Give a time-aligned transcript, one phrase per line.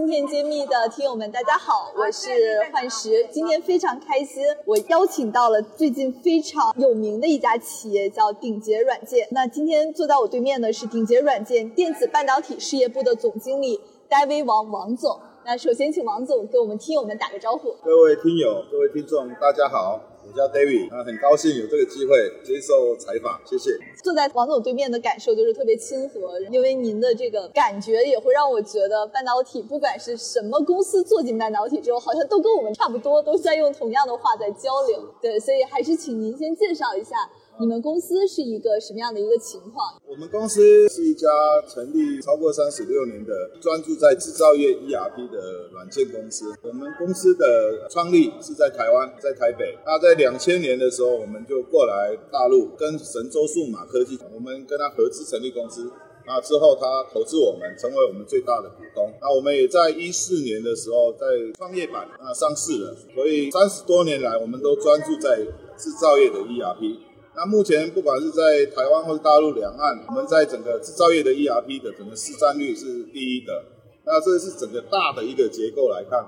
[0.00, 2.30] 芯片揭秘的听友们，大家好，我是
[2.72, 3.28] 幻石。
[3.30, 9.28] 今天非常开心，我邀请到了最近非常有名的一家企业，叫鼎杰软件。
[9.30, 13.78] 那今天坐在我对面的是鼎杰软件电子半导体事业部的总经理
[14.08, 15.20] 戴威王王总。
[15.44, 17.70] 那首先请王总给我们听友们打个招呼。
[17.84, 20.00] 各位听友，各位听众，大家好。
[20.26, 23.70] 我叫 David，啊，很高兴有这个机会接受采访，谢谢。
[24.02, 35.12] 坐在王总对面的感受就是特别亲和，因为您的这个感觉也会让我觉得半导体不管是什么公司做进半导体之后，好像都跟我们差不多，都在用同样的话在交流。
[35.20, 37.16] 对，所以还是请您先介绍一下。
[37.60, 40.00] 你们公司是一个什么样的一个情况？
[40.08, 41.28] 我们公司是一家
[41.68, 46.54] 成立超过三十六年的专注在制造业 ERP 的软件公司。
[46.62, 49.76] 我们公司的创立是在台湾，在台北。
[49.84, 55.92] 那在两千年的时候，我们就过来大陆，跟神州数码科技，我们跟他合资成立公司。
[56.26, 59.12] 那之后，他投资我们，成为我们最大的股东。
[59.20, 61.26] 那我们也在一四年的时候，在
[61.58, 62.96] 创业板啊上市了。
[63.14, 65.44] 所以三十多年来，我们都专注在
[65.76, 67.09] 制造业的 ERP。
[67.36, 73.52] 那目前不管是在台湾或者大陆两岸，我们在整个制造业的 ERP 的整个市占率是第一的。
[74.04, 76.18] 那这是整个大的一个结构来看。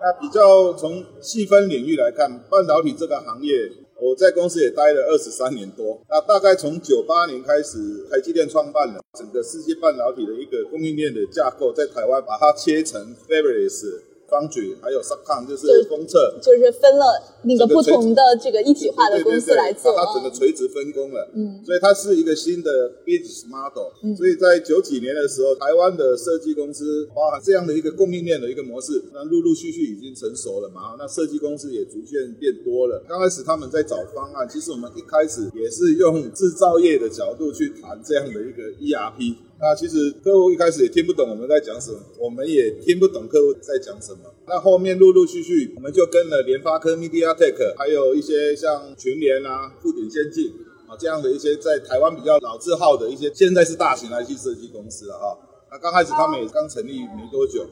[0.00, 6.00] 那比较从细分领域来看，半导体这个行业，我在公司也待了二十三年多。
[6.08, 14.15] 那大概从九八年开始，台积电创办了整个世界半导体的一个供应链的架构，在台湾把它切成 Fabless。
[14.28, 17.04] 方举还有 Subcon 就是公测，就是分了
[17.44, 21.30] 那个不同的这个一体化的公司来做，它整个垂直分工了。
[21.34, 22.70] 嗯，所以它是一个新的
[23.04, 23.92] business model。
[24.02, 30.96] 嗯，所以在九几年的时候，台湾的设计公司包含这样的一个供应链的一个模式，那陆陆续续已经成熟了嘛。
[30.98, 33.02] 那设计公司也逐渐变多了。
[33.08, 39.36] 刚开始他们在找方案，其实我们一开始也是用制造业的角度去谈这样的一个 ERP。
[39.58, 44.20] 那其实客户一开始也听不懂我们在讲什么，我们也听不懂客户在讲什么。
[44.46, 50.52] 那后面陆陆续续，我们就跟了联发科、MediaTek，还有一些像群联啊、富鼎先进
[50.86, 55.38] 啊这样的一些在台湾比较老字号的一些，现在是大型 IC 设计公司了哈。
[55.70, 57.66] 那刚开始他们也刚成立没多久，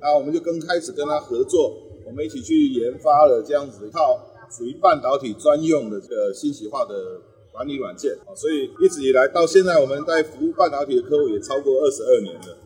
[0.00, 1.72] 那我们就跟开始跟他合作，
[2.04, 4.18] 我们一起去研发了这样子一套
[4.50, 6.94] 属于半导体专用的这个信息化的。
[7.58, 12.56] 管理软件啊，所以一直以来到现在，我们在服务半导体的客户也超过二十二年了。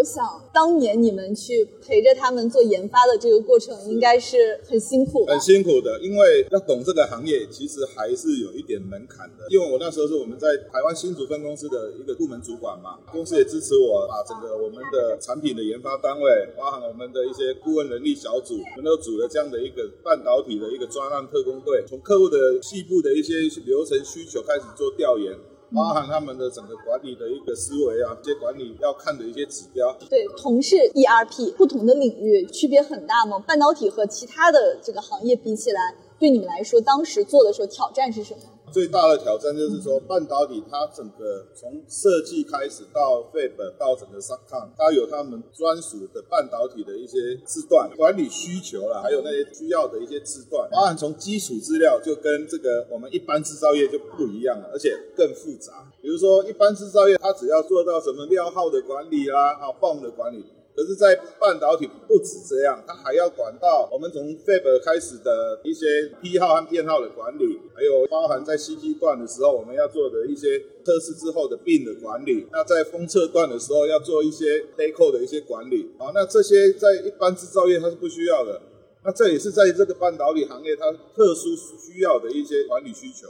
[0.00, 5.26] 我想当年你们去陪着他们做研发的这个过程，应该是很辛苦。
[5.26, 9.44] 很辛苦的，因为要懂这个行业，其实还是有一点门槛的。
[9.50, 23.34] 因为我那时候是我们在台湾新竹分公司的一个部门主管嘛，公司也支持我把整个我们的产品的研发单位，包含我们的一些顾问人力小组，我们都组了这样的一个半导体的一个专案特工队，从客户的细部的一些
[23.66, 25.36] 流程需求开始做调研。
[25.72, 29.96] 包含他们的整个管理的一个思维啊，这些管理要看的一些指标。
[30.08, 33.38] 对，同是 ERP，不同的领域区别很大吗？
[33.38, 38.40] 半导体和其他的这个行业比起来，对你们来说，当时做的时候挑战是什么？
[38.70, 55.90] 最大的挑战就是说，半导体它整个从设计开始到 Fab 到整个 Subcon，它有他们专属的半导体的一些字段管理需求了，还有那些需要的一些字段，包含从基础资料就跟这个我们一般制造业就不一样了，而且更复杂。
[56.02, 60.44] 比如说一般制造业，它只要做到什么料号的管理啊，啊泵的管理。
[60.80, 72.46] 可是，在半导体不止这样，它还要管到我们从 Fab 开始的一些批号和编号的管理，还有包含在 C 阶段的时候我们要做的一些测试之后的病的管理。
[72.50, 75.92] 那在封测段的时候要做一些 Deco 的一些管理。
[75.98, 78.62] 啊，那这些在一般制造业它是不需要的。
[79.04, 83.28] 那这也是在这个半导体行业它特殊需要的一些管理需求。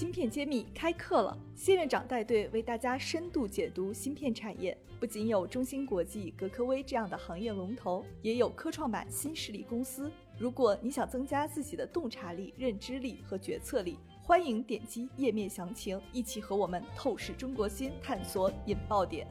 [0.00, 4.74] 芯片揭秘开课了，谢院长带队为大家深度解读芯片产业。
[4.98, 10.10] 不仅有中芯国际、格科微这样的行业龙头，也有科创板新势力公司。
[10.38, 19.28] 如果你想增加自己的洞察力、认知力和决策力，欢迎点击页面详情，一起和我们透视中国芯，探索引爆点。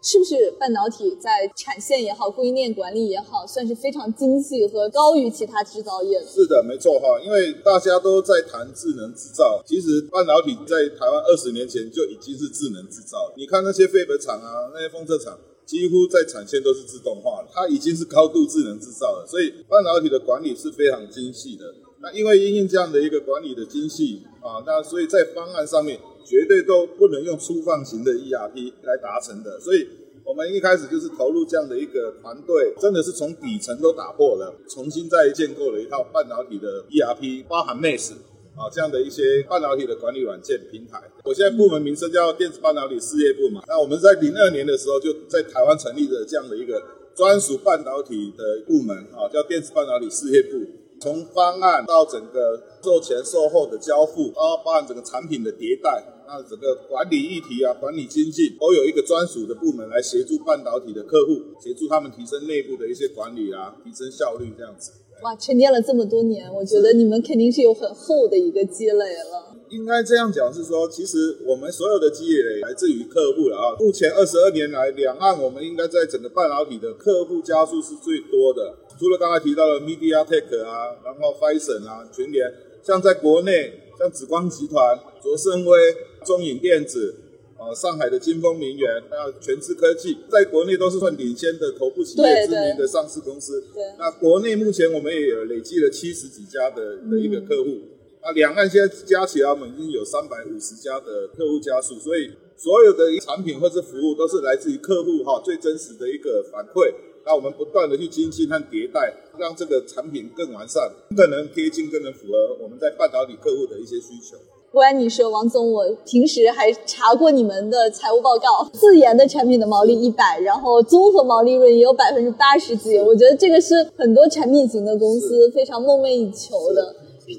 [0.00, 6.22] 是不是半导体在产线也好，供应链管理也好，算是非常精细和高于其他制造业？
[6.24, 7.18] 是的，没错哈。
[7.20, 13.32] 因为大家都在谈智能制造，其实半导体在台湾二十年前就已经是智能制造。
[13.36, 15.36] 你看那些飞本厂啊，那些封测厂，
[15.66, 19.26] 几乎在产线都是自动化了，它已经是高度智能制造了。
[19.26, 21.74] 所以半导体的管理是非常精细的。
[22.00, 29.86] 那因为因应这样的一个管理的精细啊，那所以在方案上面绝对都不能用粗放型的 ERP 来达成的，所以
[30.24, 38.12] 我们一开始就是投入这样的一个团队，真的是从底层都打破了，重新再建构了一套半导体的 ERP，包含 MES
[38.54, 41.02] 啊这样的一些半导体的管理软件平台。
[41.24, 46.80] 我现在部门名称叫电子半导体事业部嘛，那我们在零二年的时候就在台湾成立了这样的一个
[47.16, 50.64] 专属半导体的部门啊，叫电子半导体事业部。
[51.00, 64.92] 从方案到整个售前售后的交付，包包含整个产品的迭代，那整个管理议题啊、管理经济，都有一个专属的部门来协助半导体的客户，协助他们提升内部的一些管理啊，提升效率这样子。
[65.22, 69.57] 哇，沉淀了这么多年，我觉得你们肯定是有很厚的一个积累了。
[69.70, 73.76] 应该这样讲是说，其实我们所有的积累来自于客户了啊。
[73.78, 78.74] 目前二十二年来，两岸我们应该在整个半导体的客户加数是最多的。
[78.98, 85.78] 除了刚才提到的 MediaTek 啊，然后 f i s o n 啊，群联，像在国内，像紫光集团、卓胜威、
[86.24, 87.14] 中影电子，
[87.58, 93.62] 呃，上海的金风名源，还有全智科技，在国内都是算领先的头部企业知名的上市公司。
[93.72, 93.84] 对。
[93.98, 97.78] 那国内目前我们也有累计了七十几家的的一个客户，
[98.22, 106.92] 那两岸现在加起来我们已经有三百五十家的客户家数，所以所有的产品或是服务都是来自于客户哈最真实的一个反馈。
[107.24, 114.36] 那我们不断的去精进和迭代，让这个产品更完善，更能贴近，更能符合我们在半导体客户的一些需求。
[114.70, 126.94] 不瞒你说，王总，我平时还查过你们的财务报告，自研的产品的毛利一百，然后综合毛利润也有百分之八十几，我觉得这个是很多产品型的公司非常梦寐以求的。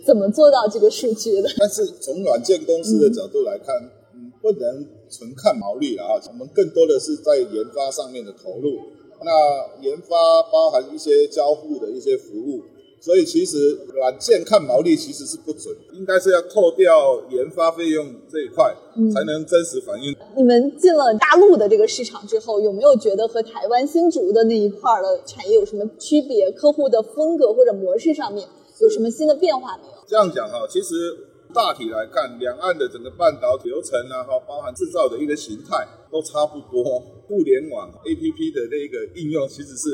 [0.05, 1.49] 怎么做到这个数据的？
[1.57, 3.75] 但是从软件公司的角度来看，
[4.13, 8.77] 嗯，不能纯看毛利了啊，我们更多的是在研发上面的投入。
[9.21, 12.61] 那研发包含一些交互的一些服务，
[13.01, 13.57] 所以其实
[13.93, 18.73] 软件看毛利其实是不准，应该是要扣掉研发费用这一块，
[19.13, 20.15] 才能真实反映。
[20.37, 26.49] 你们进了大陆的这个市场之后，有没有觉得和台湾新竹的那一块的产业有什么区别？
[26.51, 28.47] 客户的风格或者模式上面
[28.81, 29.93] 有什么新的变化没有？
[30.07, 30.93] 这样讲哈，其实
[31.53, 36.99] 大体来看，两岸的整个半导体流程啊，哈，包含制造的一个形态都差不多。
[37.27, 39.89] 互联网 A P P 的那个应用其实是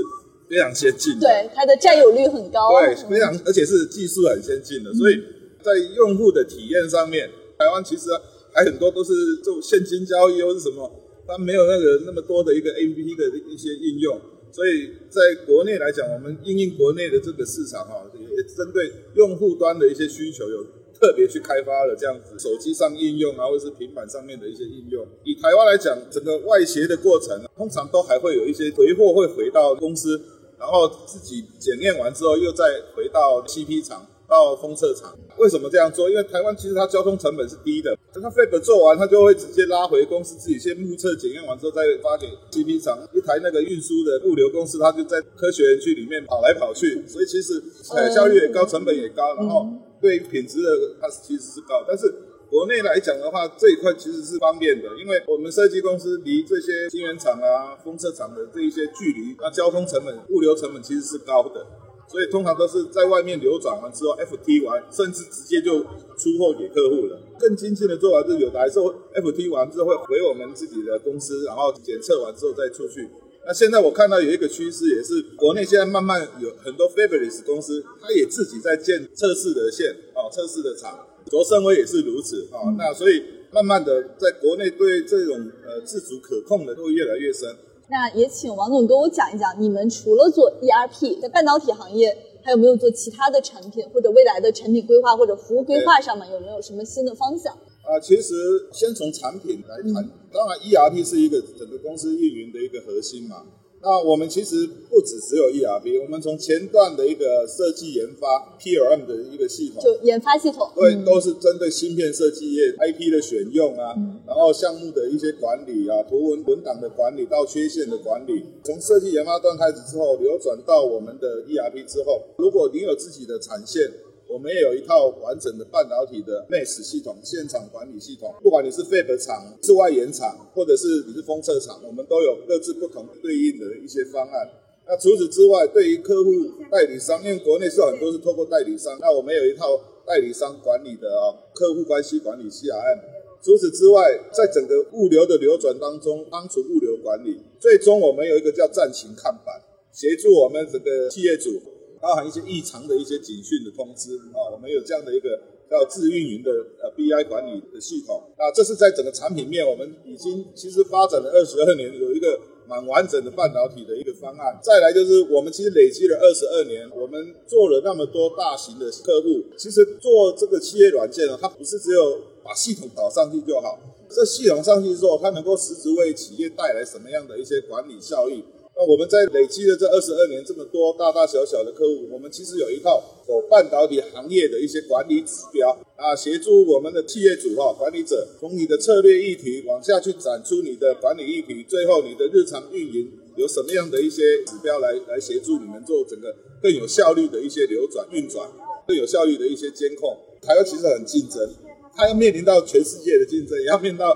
[0.49, 5.15] 非常先进的，对它的占有率很高，对，非常而且是技术很先进的，所以
[5.61, 8.09] 在用户的体验上面，台湾其实
[8.53, 9.11] 还很多都是
[9.43, 10.89] 做现金交易或是什么，
[11.27, 14.17] 它没有那个那么多的一个 A P P 的一些应用，
[14.55, 20.65] 所以在国内来讲，我们应用国内的这个市场哈，也针对用户端的一些需求有。
[20.97, 25.05] 特别去开发了这样子手机上应用啊，或者是平板上面的一些应用。
[25.25, 30.17] 以台湾来讲，整个外协的过程，通常都还会有一些回货会回到公司，
[30.57, 35.13] 然后自己检验完之后，又再回到 CP 厂、到封测厂。
[35.35, 36.09] 为什么这样做？
[36.09, 42.97] 因为台湾其实它交通成本是低的，等它 FAB 做完，他就会直接拉回公司自己先目测检验完之后，再发给 CP 厂。
[43.11, 49.67] 一台那个运输的物流公司，它就在科学园区里面跑来跑去，所以其实呃效率也高，成本也高，然后。
[50.01, 50.69] 对品质的
[51.01, 52.03] 它其实是高，但是
[52.47, 61.65] 国内来讲的话，这一块其实是方便的，因为我们设计公司离这些晶圆厂啊、封测厂的这一些距离，那交通成本、物流成本其实是高的，
[62.07, 65.79] 所以通常都是在外面流转完之后，FT 完，甚至直接就
[66.15, 67.19] 出货给客户了。
[67.39, 73.09] 更精进的做法是，有的还是 FT 完之后会回我们自己的公司，然后检测完之后再出去。
[73.47, 81.07] 那现在我看到有一个趋势，也是国内现在慢慢有很多 Fabulous 公司，它也自己在建测试的线啊，测试的厂。
[81.29, 82.73] 卓胜威也是如此啊。
[82.77, 87.55] 那所以慢慢的，在国内对这种呃自主可控的会越来越深。
[87.87, 97.53] 那也请王总跟我讲一讲，你们除了做 ERP，在半导体行业还有没有做其他的产品，或者未来的产品规划或者服务规划上面有没有什么新的方向？
[97.53, 98.33] 啊，其实
[98.71, 103.43] 先从产品来谈，当然 ERP 是一个整个公司运营的一个核心嘛。
[103.85, 113.93] 那我们其实不只只有 ERP，我们从前段的一个设计研发 PLM 的一个系统，就研发系统，对，都是针对芯片设计业 IP 的选用啊，
[114.25, 123.91] 然后项目的一些管理啊，图文文档的管理到缺陷的管理，从设计研发段开始之后，流转到我们的 ERP 之后，如果你有自己的产线。
[124.27, 128.33] 我们也有一套完整的半导体的 MES 系统，现场管理系统。
[128.41, 134.49] 不管你是 Fab 厂、是外延厂，或者是你是封测厂，我们都有各自不同对应的一些方案。
[134.87, 136.29] 那除此之外，对于客户
[136.69, 142.99] 代理商，因为国内是很多是透过代理商，那我们有一套代理商管理的啊客户关系管理 CRM。
[143.41, 144.01] 除此之外，
[144.31, 147.39] 在整个物流的流转当中，帮助物流管理。
[147.59, 151.61] 最终，我们有一个叫战情看板，协助我们整个企业主。
[152.05, 158.21] 包含一些异常的一些警讯的通知啊，我们有这样的一个叫自运营的呃 BI 管理的系统。
[158.37, 164.59] 那这是在整个产品面，我们已经其实发展了二十二年，有一个蛮完整的半导体的一个方案。
[164.61, 173.79] 再来就是我们其实累积了二十二年，我们做了那么多大型的客户，其实做这个企业软件呢，它不是只有把系统导上去就好。
[174.07, 178.45] 这系统上去之后，它能够实质为企业带来什么样的一些管理效益？
[178.77, 198.45] 那我们在累积了这二十二年这么多大大小小的客户，我们其实有一套走半导体行业的一些管理指标啊，协助我们的企业主哈管理者从你的策略议题往下去展出你的管理议题，最后你的日常运营有什么样的一些指标来来协助你们做整个更有效率的一些流转运转，
[198.85, 200.17] 更有效率的一些监控。
[200.41, 201.49] 台湾其实很竞争，
[201.95, 204.13] 它要面临到全世界的竞争，也要面临到。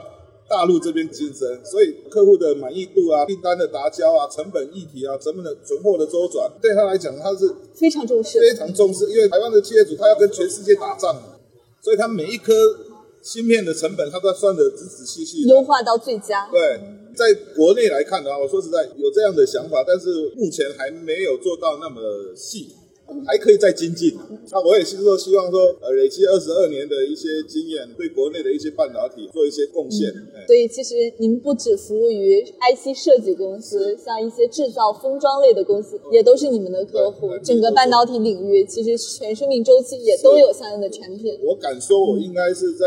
[0.49, 9.05] 大陆这边竞争，所以客户的满意度啊、订单的达交啊、成本议题啊、成本的存货的周转，对他来讲他是非常重视，非常重视。
[9.11, 11.35] 因为台湾的企业主他要跟全世界打仗嘛，
[11.79, 12.53] 所以他每一颗
[13.21, 16.49] 芯片的成本他都要算得仔仔细细，优化到最佳。
[16.51, 16.59] 对，
[17.15, 22.01] 在国内来看的话，我说实在有这样的想法，但是目前还没有做到那么
[22.35, 22.75] 细。
[23.25, 24.17] 还可以再精进。
[24.51, 30.11] 那我也是说，希望说，呃，累积二十二年的一些经验，对国内的一些半导体做一些贡献。
[30.47, 37.29] 所以，其实您不只服务于 IC 设计公司，像一些制造封装类的公司，也都是你们的客户。
[37.43, 41.39] 整个半导体领域，其实全生命周期也都有相应的产品。
[41.43, 42.85] 我敢说，我应该是在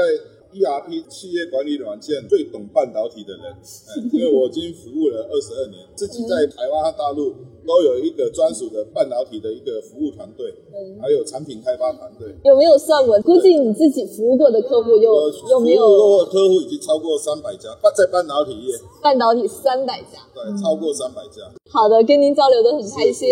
[0.52, 3.56] ERP 企业管理软件最懂半导体的人，
[4.12, 7.34] 因为我已经服务了二十二年，自己在台湾和大陆。
[7.64, 12.26] 都有一个专属的半导体的一个服务团队，嗯，还有产品开发团队。
[12.42, 13.16] 有没有算过？
[13.20, 15.86] 估计你自己服务过的客户有有没有？
[15.86, 18.74] 服务过客户已经超过三百家，在半导体业。
[19.00, 20.18] 半导体三百家。
[20.34, 21.42] 对，超过三百家。
[21.70, 23.28] 好的，跟您交流的很开心，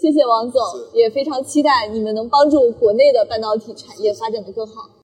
[0.00, 0.62] 谢谢王总，
[0.94, 5.03] 也非常期待你们能帮助国内的半导体产业发展的更好。